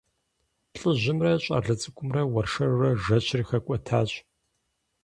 [0.79, 4.11] ЛӀыжьымрэ щӀалэ цӀыкӀумрэ уэршэрурэ жэщыр хэкӀуэтащ.